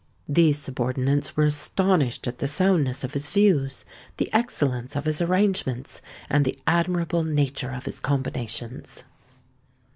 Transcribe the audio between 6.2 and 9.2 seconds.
and the admirable nature of his combinations.